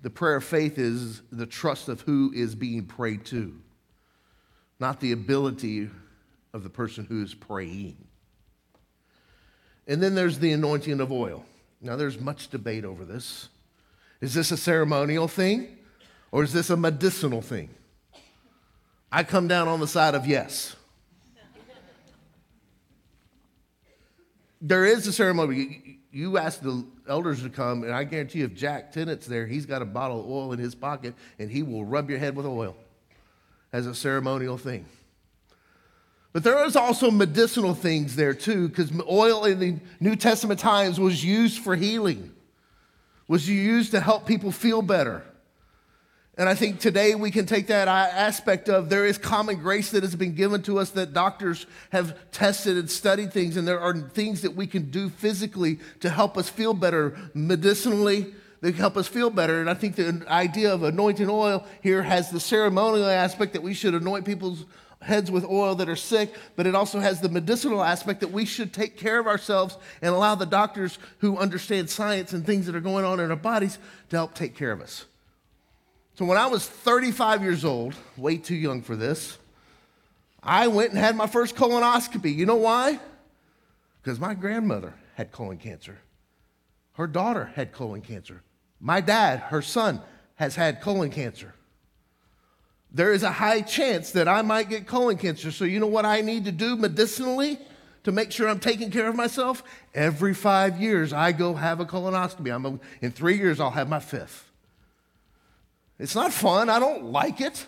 [0.00, 3.54] The prayer of faith is the trust of who is being prayed to,
[4.78, 5.90] not the ability
[6.52, 7.96] of the person who is praying.
[9.86, 11.44] And then there's the anointing of oil.
[11.80, 13.48] Now, there's much debate over this.
[14.20, 15.78] Is this a ceremonial thing
[16.30, 17.70] or is this a medicinal thing?
[19.10, 20.76] I come down on the side of yes.
[24.60, 25.98] There is a ceremony.
[26.10, 29.82] You ask the elders to come, and I guarantee if Jack Tennett's there, he's got
[29.82, 32.76] a bottle of oil in his pocket, and he will rub your head with oil
[33.72, 34.86] as a ceremonial thing.
[36.32, 40.98] But there is also medicinal things there too, because oil in the New Testament times
[40.98, 42.32] was used for healing,
[43.26, 45.24] was used to help people feel better.
[46.38, 50.04] And I think today we can take that aspect of there is common grace that
[50.04, 53.92] has been given to us that doctors have tested and studied things, and there are
[53.92, 58.32] things that we can do physically to help us feel better medicinally.
[58.60, 59.60] They help us feel better.
[59.60, 63.74] And I think the idea of anointing oil here has the ceremonial aspect that we
[63.74, 64.64] should anoint people's
[65.02, 68.44] heads with oil that are sick, but it also has the medicinal aspect that we
[68.44, 72.76] should take care of ourselves and allow the doctors who understand science and things that
[72.76, 73.78] are going on in our bodies
[74.10, 75.04] to help take care of us.
[76.18, 79.38] So when I was 35 years old, way too young for this,
[80.42, 82.34] I went and had my first colonoscopy.
[82.34, 82.98] You know why?
[84.02, 85.96] Because my grandmother had colon cancer.
[86.94, 88.42] Her daughter had colon cancer.
[88.80, 90.00] My dad, her son,
[90.34, 91.54] has had colon cancer.
[92.90, 95.52] There is a high chance that I might get colon cancer.
[95.52, 97.60] So, you know what I need to do medicinally
[98.02, 99.62] to make sure I'm taking care of myself?
[99.94, 102.50] Every five years, I go have a colonoscopy.
[102.50, 104.47] A, in three years, I'll have my fifth.
[105.98, 106.68] It's not fun.
[106.68, 107.66] I don't like it.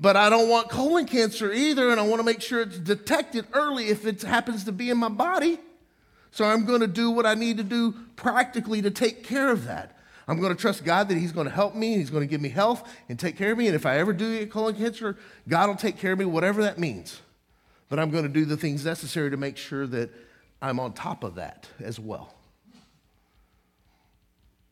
[0.00, 3.46] But I don't want colon cancer either, and I want to make sure it's detected
[3.52, 5.58] early if it happens to be in my body.
[6.30, 9.64] So I'm going to do what I need to do practically to take care of
[9.64, 9.98] that.
[10.28, 12.40] I'm going to trust God that He's going to help me, He's going to give
[12.40, 13.66] me health and take care of me.
[13.66, 15.16] And if I ever do get colon cancer,
[15.48, 17.20] God will take care of me, whatever that means.
[17.88, 20.10] But I'm going to do the things necessary to make sure that
[20.60, 22.34] I'm on top of that as well.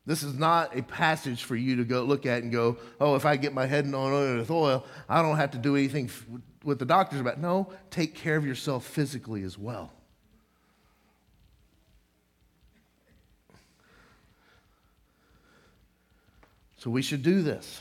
[0.06, 3.26] This is not a passage for you to go look at and go, oh, if
[3.26, 6.08] I get my head on with oil, I don't have to do anything
[6.62, 7.40] with the doctors about.
[7.40, 9.92] No, take care of yourself physically as well.
[16.78, 17.80] So we should do this.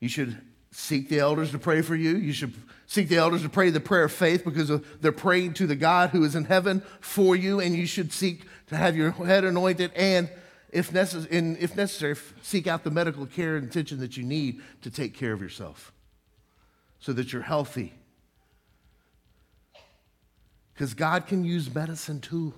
[0.00, 0.36] You should
[0.72, 2.16] seek the elders to pray for you.
[2.16, 2.52] You should
[2.86, 6.10] seek the elders to pray the prayer of faith because they're praying to the God
[6.10, 8.42] who is in heaven for you, and you should seek
[8.74, 10.28] to have your head anointed and,
[10.70, 14.60] if, necess- and if necessary, seek out the medical care and attention that you need
[14.82, 15.92] to take care of yourself
[16.98, 17.92] so that you're healthy.
[20.72, 22.54] Because God can use medicine too.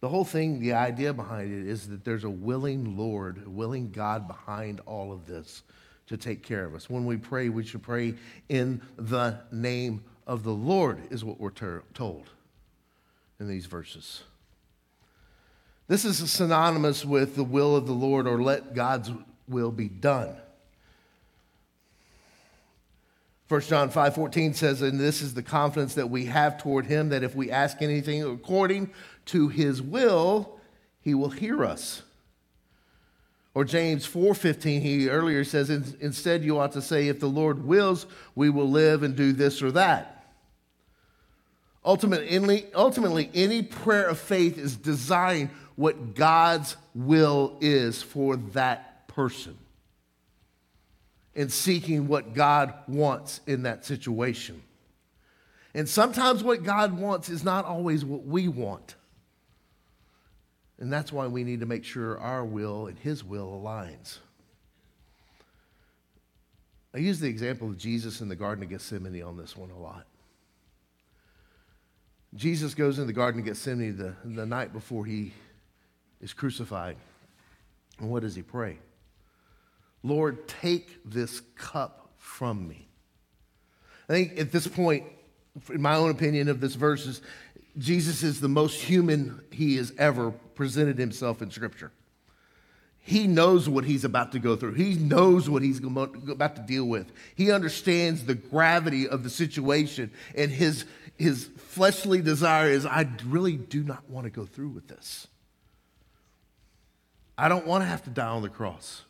[0.00, 3.90] The whole thing, the idea behind it is that there's a willing Lord, a willing
[3.90, 5.62] God behind all of this
[6.10, 6.90] to take care of us.
[6.90, 8.14] When we pray, we should pray
[8.48, 12.28] in the name of the Lord, is what we're ter- told
[13.38, 14.24] in these verses.
[15.86, 19.12] This is synonymous with the will of the Lord or let God's
[19.48, 20.34] will be done.
[23.46, 27.10] 1 John 5 14 says, And this is the confidence that we have toward him,
[27.10, 28.90] that if we ask anything according
[29.26, 30.58] to his will,
[31.00, 32.02] he will hear us.
[33.54, 38.06] Or James 4:15 he earlier says instead you ought to say if the Lord wills
[38.34, 40.16] we will live and do this or that.
[41.84, 49.56] Ultimately, ultimately any prayer of faith is designed what God's will is for that person
[51.34, 54.62] and seeking what God wants in that situation.
[55.74, 58.96] And sometimes what God wants is not always what we want.
[60.80, 64.18] And that's why we need to make sure our will and His will aligns.
[66.92, 69.78] I use the example of Jesus in the Garden of Gethsemane on this one a
[69.78, 70.06] lot.
[72.34, 75.32] Jesus goes in the Garden of Gethsemane the, the night before he
[76.20, 76.96] is crucified.
[77.98, 78.78] And what does he pray?
[80.02, 82.88] Lord, take this cup from me.
[84.08, 85.04] I think at this point,
[85.72, 87.20] in my own opinion of this verse, is
[87.78, 91.92] Jesus is the most human he has ever presented himself in Scripture.
[93.02, 94.74] He knows what he's about to go through.
[94.74, 97.10] He knows what he's about to deal with.
[97.34, 100.84] He understands the gravity of the situation, and his,
[101.16, 105.26] his fleshly desire is I really do not want to go through with this.
[107.38, 109.02] I don't want to have to die on the cross.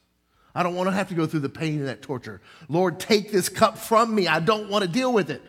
[0.55, 2.41] I don't want to have to go through the pain and that torture.
[2.69, 4.29] Lord, take this cup from me.
[4.29, 5.43] I don't want to deal with it.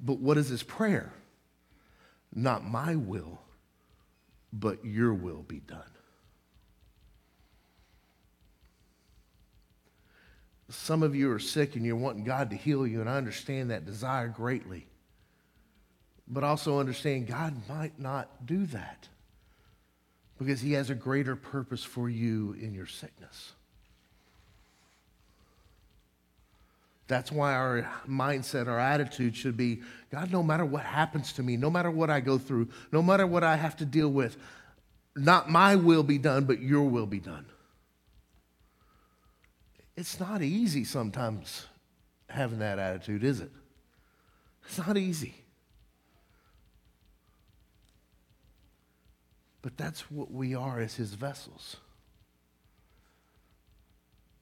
[0.00, 1.12] But what is his prayer?
[2.34, 3.40] Not my will,
[4.52, 5.82] but your will be done.
[10.68, 13.70] Some of you are sick and you're wanting God to heal you, and I understand
[13.70, 14.86] that desire greatly.
[16.26, 19.08] But also understand God might not do that
[20.38, 23.52] because He has a greater purpose for you in your sickness.
[27.06, 31.56] That's why our mindset, our attitude should be God, no matter what happens to me,
[31.56, 34.36] no matter what I go through, no matter what I have to deal with,
[35.16, 37.46] not my will be done, but your will be done.
[39.96, 41.66] It's not easy sometimes
[42.28, 43.50] having that attitude, is it?
[44.66, 45.34] It's not easy.
[49.62, 51.76] But that's what we are as his vessels.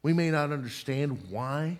[0.02, 1.78] We may not understand why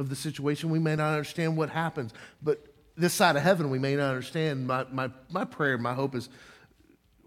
[0.00, 0.70] of the situation.
[0.70, 4.66] We may not understand what happens, but this side of heaven, we may not understand.
[4.66, 6.28] My, my, my prayer, my hope is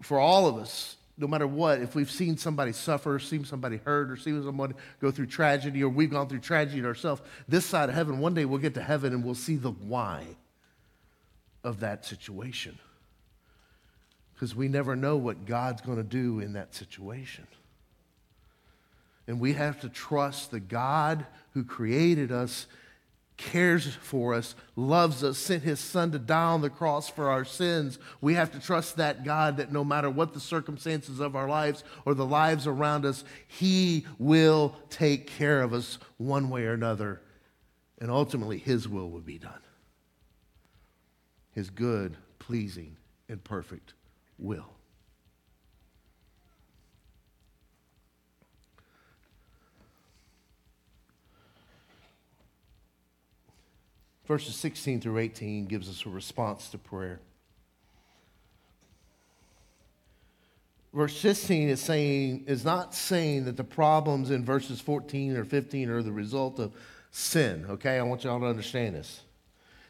[0.02, 4.10] for all of us, no matter what, if we've seen somebody suffer, seen somebody hurt,
[4.10, 7.94] or seen someone go through tragedy, or we've gone through tragedy ourselves, this side of
[7.94, 10.24] heaven, one day we'll get to heaven and we'll see the why
[11.62, 12.76] of that situation.
[14.34, 17.46] Because we never know what God's going to do in that situation.
[19.28, 22.66] And we have to trust the God who created us,
[23.36, 27.44] cares for us, loves us, sent his son to die on the cross for our
[27.44, 27.98] sins.
[28.20, 31.82] We have to trust that God that no matter what the circumstances of our lives
[32.04, 37.22] or the lives around us, he will take care of us one way or another.
[38.00, 39.60] And ultimately, his will will be done.
[41.52, 42.96] His good, pleasing,
[43.28, 43.94] and perfect
[44.38, 44.74] will.
[54.26, 57.20] Verses 16 through 18 gives us a response to prayer.
[60.94, 65.90] Verse 16 is saying is not saying that the problems in verses 14 or 15
[65.90, 66.72] are the result of
[67.10, 67.66] sin.
[67.68, 69.20] Okay, I want y'all to understand this.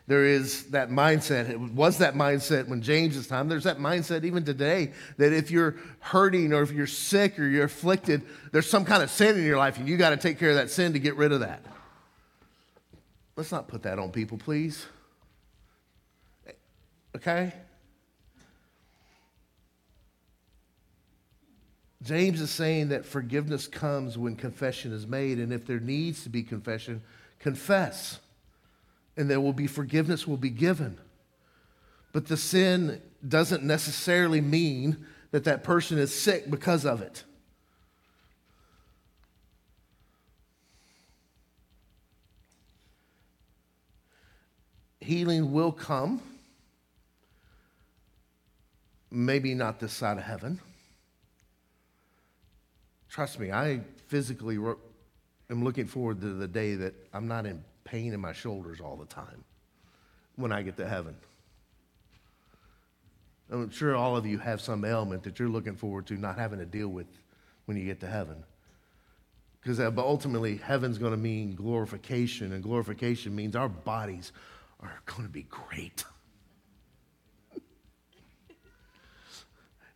[0.07, 1.49] There is that mindset.
[1.49, 3.49] It was that mindset when James's time.
[3.49, 7.65] There's that mindset even today that if you're hurting or if you're sick or you're
[7.65, 8.23] afflicted,
[8.53, 10.57] there's some kind of sin in your life and you got to take care of
[10.57, 11.65] that sin to get rid of that.
[13.37, 14.87] Let's not put that on people, please.
[17.17, 17.53] Okay?
[22.03, 26.29] James is saying that forgiveness comes when confession is made, and if there needs to
[26.29, 27.03] be confession,
[27.39, 28.21] confess.
[29.17, 30.99] And there will be forgiveness will be given.
[32.13, 37.25] But the sin doesn't necessarily mean that that person is sick because of it.
[45.05, 46.23] Healing will come.
[49.11, 50.59] Maybe not this side of heaven.
[53.11, 58.15] Trust me, I physically am looking forward to the day that I'm not in pain
[58.15, 59.45] in my shoulders all the time
[60.37, 61.15] when I get to heaven.
[63.51, 66.61] I'm sure all of you have some ailment that you're looking forward to not having
[66.61, 67.07] to deal with
[67.67, 68.43] when you get to heaven.
[69.61, 74.33] Because uh, ultimately, heaven's going to mean glorification, and glorification means our bodies
[74.85, 76.05] are going to be great.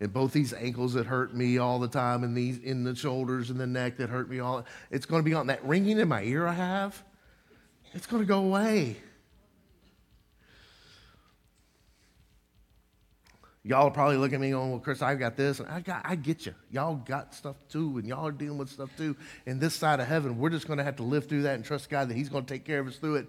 [0.01, 3.51] and both these ankles that hurt me all the time and these in the shoulders
[3.51, 6.09] and the neck that hurt me all it's going to be on that ringing in
[6.09, 7.03] my ear i have
[7.95, 8.99] it's going to go away.
[13.65, 16.01] Y'all are probably looking at me going well chris i've got this and i got
[16.05, 19.15] i get you y'all got stuff too and y'all are dealing with stuff too.
[19.47, 21.65] And this side of heaven we're just going to have to live through that and
[21.65, 23.29] trust god that he's going to take care of us through it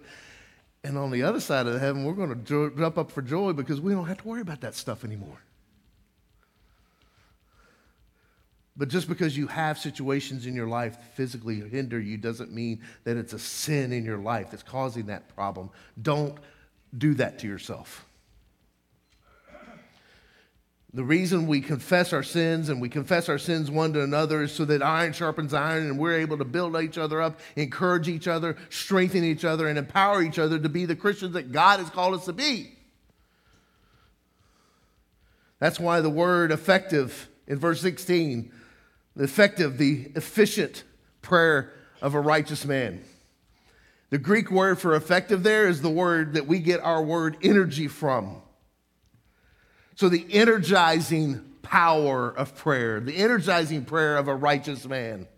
[0.82, 3.80] and on the other side of heaven we're going to jump up for joy because
[3.80, 5.38] we don't have to worry about that stuff anymore
[8.80, 12.80] But just because you have situations in your life that physically hinder you doesn't mean
[13.04, 15.68] that it's a sin in your life that's causing that problem.
[16.00, 16.38] Don't
[16.96, 18.06] do that to yourself.
[20.92, 24.52] The reason we confess our sins and we confess our sins one to another is
[24.52, 28.26] so that iron sharpens iron and we're able to build each other up, encourage each
[28.26, 31.90] other, strengthen each other, and empower each other to be the Christians that God has
[31.90, 32.72] called us to be.
[35.60, 38.52] That's why the word effective in verse 16
[39.16, 40.84] the effective, the efficient
[41.20, 43.02] prayer of a righteous man.
[44.10, 47.86] The Greek word for effective there is the word that we get our word energy
[47.86, 48.40] from.
[50.00, 55.28] So, the energizing power of prayer, the energizing prayer of a righteous man.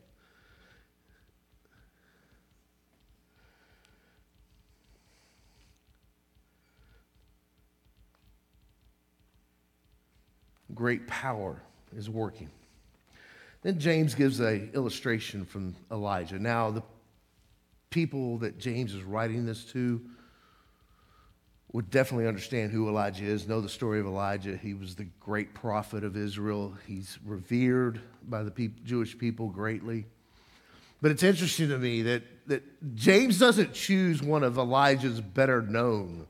[10.72, 11.60] Great power
[11.96, 12.48] is working.
[13.62, 16.38] Then James gives a illustration from Elijah.
[16.38, 16.84] Now, the
[17.90, 20.00] people that James is writing this to
[21.72, 24.56] would definitely understand who Elijah is, know the story of Elijah.
[24.56, 26.74] He was the great prophet of Israel.
[26.86, 30.04] He's revered by the Jewish people greatly.
[31.00, 36.26] But it's interesting to me that, that James doesn't choose one of Elijah's better known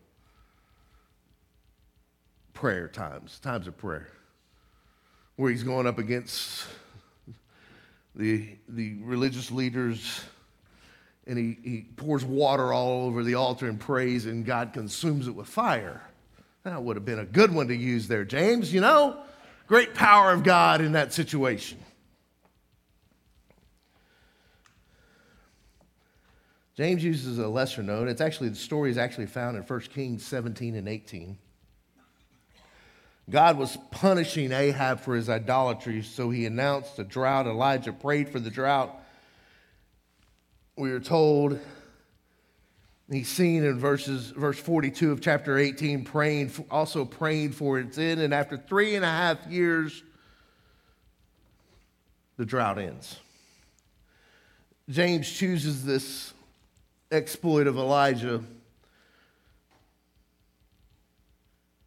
[2.55, 4.09] prayer times, times of prayer,
[5.36, 6.66] where he's going up against
[8.14, 10.22] the, the religious leaders
[11.26, 15.34] and he, he pours water all over the altar and prays, and God consumes it
[15.34, 16.02] with fire.
[16.64, 19.18] That would have been a good one to use there, James, you know?
[19.66, 21.78] Great power of God in that situation.
[26.74, 28.08] James uses a lesser known.
[28.08, 31.36] It's actually, the story is actually found in 1 Kings 17 and 18.
[33.30, 37.46] God was punishing Ahab for his idolatry, so he announced a drought.
[37.46, 39.01] Elijah prayed for the drought.
[40.76, 41.58] We are told
[43.10, 48.20] he's seen in verses verse 42 of chapter 18 praying also praying for its end
[48.20, 50.02] and after three and a half years
[52.38, 53.18] the drought ends
[54.88, 56.32] james chooses this
[57.10, 58.42] exploit of elijah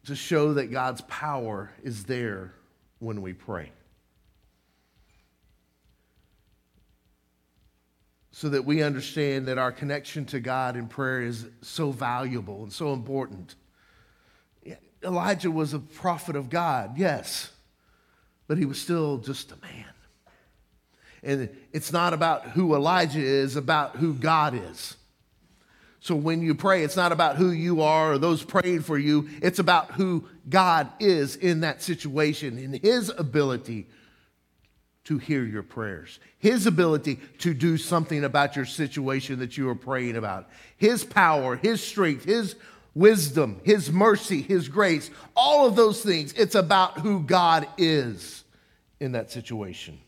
[0.06, 2.54] to show that God's power is there
[3.00, 3.72] when we pray.
[8.36, 12.70] So that we understand that our connection to God in prayer is so valuable and
[12.70, 13.54] so important.
[15.02, 17.50] Elijah was a prophet of God, yes,
[18.46, 19.86] but he was still just a man.
[21.22, 24.98] And it's not about who Elijah is, about who God is.
[26.00, 29.30] So when you pray, it's not about who you are or those praying for you.
[29.40, 33.86] It's about who God is in that situation in his ability
[35.06, 39.74] to hear your prayers, his ability to do something about your situation that you are
[39.74, 42.54] praying about, his power, his strength, his
[42.96, 46.32] wisdom, His mercy, His grace, all of those things.
[46.32, 48.42] It's about who God is
[48.98, 50.00] in that situation.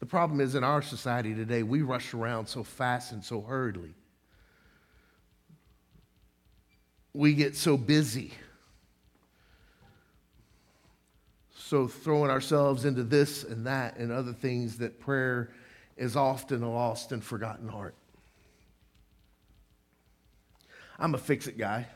[0.00, 3.94] The problem is in our society today, we rush around so fast and so hurriedly.
[7.12, 8.32] We get so busy.
[11.72, 15.54] So, throwing ourselves into this and that and other things that prayer
[15.96, 17.94] is often a lost and forgotten art.
[20.98, 21.86] I'm a fix it guy.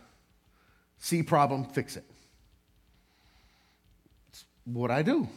[0.97, 2.07] See problem, fix it.
[4.31, 5.29] It's what I do.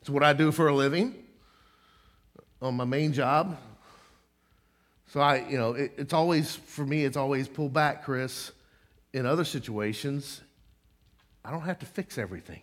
[0.00, 1.12] It's what I do for a living
[2.62, 3.58] on my main job.
[5.08, 8.52] So I, you know, it, it's always, for me, it's always pull back, Chris.
[9.12, 10.42] In other situations,
[11.44, 12.62] I don't have to fix everything.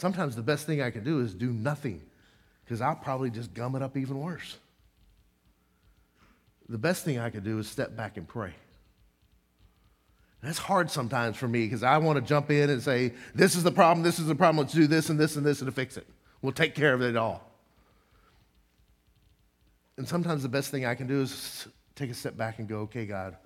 [0.00, 2.00] Sometimes the best thing I can do is do nothing
[2.64, 4.56] because I'll probably just gum it up even worse.
[6.70, 8.54] The best thing I could do is step back and pray.
[10.42, 13.62] That's hard sometimes for me because I want to jump in and say, This is
[13.62, 15.72] the problem, this is the problem, let's do this and this and this and to
[15.72, 16.06] fix it.
[16.40, 17.46] We'll take care of it all.
[19.98, 22.78] And sometimes the best thing I can do is take a step back and go,
[22.78, 23.36] Okay, God,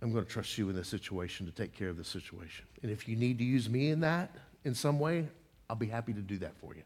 [0.00, 2.64] I'm going to trust you in this situation to take care of this situation.
[2.84, 4.30] And if you need to use me in that
[4.66, 5.26] in some way,
[5.70, 6.82] I'll be happy to do that for you.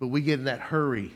[0.00, 1.12] But we get in that hurry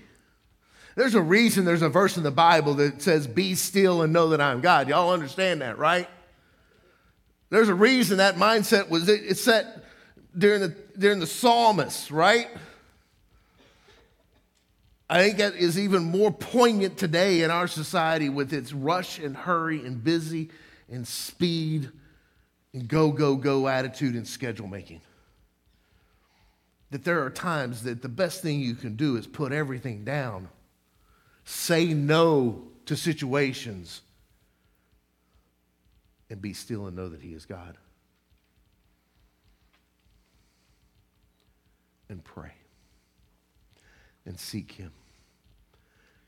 [0.99, 4.31] there's a reason there's a verse in the Bible that says, Be still and know
[4.31, 4.89] that I'm God.
[4.89, 6.09] Y'all understand that, right?
[7.51, 9.85] There's a reason that mindset was it's set
[10.37, 12.49] during the during the psalmists, right?
[15.09, 19.37] I think that is even more poignant today in our society with its rush and
[19.37, 20.51] hurry and busy
[20.91, 21.93] and speed
[22.75, 25.01] and go, go, go attitude and schedule making.
[26.91, 30.49] That there are times that the best thing you can do is put everything down
[31.51, 34.03] Say no to situations
[36.29, 37.79] and be still and know that He is God.
[42.11, 42.53] And pray
[44.27, 44.93] and seek Him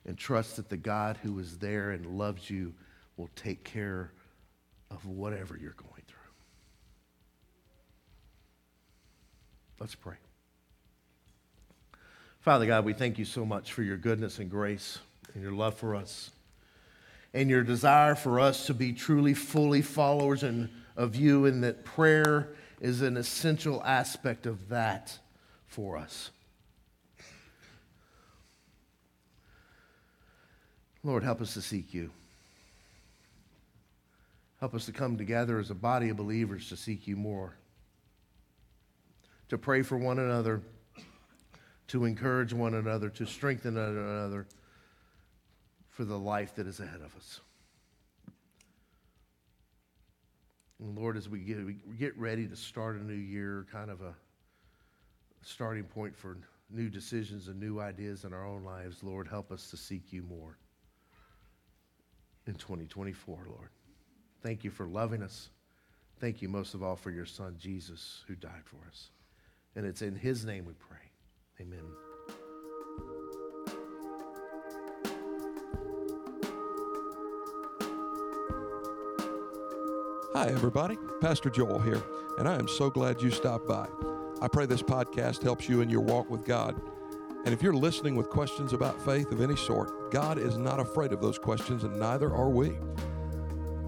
[0.06, 2.72] and trust that the God who is there and loves you
[3.18, 4.12] will take care
[4.90, 6.16] of whatever you're going through.
[9.80, 10.16] Let's pray.
[12.40, 14.98] Father God, we thank you so much for your goodness and grace
[15.34, 16.30] and your love for us
[17.32, 21.84] and your desire for us to be truly, fully followers in, of you, and that
[21.84, 22.48] prayer
[22.80, 25.18] is an essential aspect of that
[25.66, 26.30] for us.
[31.02, 32.10] Lord, help us to seek you.
[34.58, 37.54] Help us to come together as a body of believers to seek you more,
[39.50, 40.62] to pray for one another,
[41.88, 44.46] to encourage one another, to strengthen one another
[45.90, 47.40] for the life that is ahead of us.
[50.78, 54.00] And Lord, as we get, we get ready to start a new year, kind of
[54.00, 54.14] a
[55.42, 56.38] starting point for
[56.70, 60.22] new decisions and new ideas in our own lives, Lord, help us to seek you
[60.22, 60.56] more
[62.46, 63.70] in 2024, Lord.
[64.42, 65.50] Thank you for loving us.
[66.20, 69.10] Thank you most of all for your son, Jesus, who died for us.
[69.76, 70.98] And it's in his name we pray.
[71.60, 71.80] Amen.
[80.34, 80.96] Hi, everybody.
[81.20, 82.02] Pastor Joel here,
[82.38, 83.86] and I am so glad you stopped by.
[84.40, 86.80] I pray this podcast helps you in your walk with God.
[87.44, 91.12] And if you're listening with questions about faith of any sort, God is not afraid
[91.12, 92.72] of those questions, and neither are we.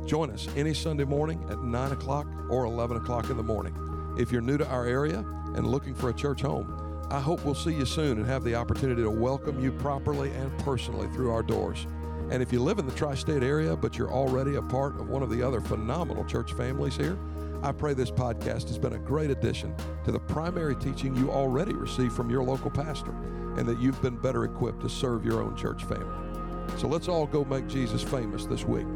[0.07, 3.92] Join us any Sunday morning at 9 o'clock or 11 o'clock in the morning.
[4.17, 7.55] If you're new to our area and looking for a church home, I hope we'll
[7.55, 11.43] see you soon and have the opportunity to welcome you properly and personally through our
[11.43, 11.87] doors.
[12.31, 15.09] And if you live in the tri state area, but you're already a part of
[15.09, 17.19] one of the other phenomenal church families here,
[17.63, 21.73] I pray this podcast has been a great addition to the primary teaching you already
[21.73, 23.13] receive from your local pastor,
[23.57, 26.79] and that you've been better equipped to serve your own church family.
[26.79, 28.87] So let's all go make Jesus famous this week.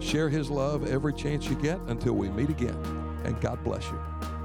[0.00, 2.76] Share his love every chance you get until we meet again,
[3.24, 4.35] and God bless you.